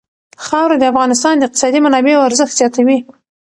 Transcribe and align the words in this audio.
خاوره 0.45 0.75
د 0.79 0.83
افغانستان 0.91 1.33
د 1.37 1.43
اقتصادي 1.47 1.79
منابعو 1.85 2.25
ارزښت 2.29 2.53
زیاتوي. 2.59 2.97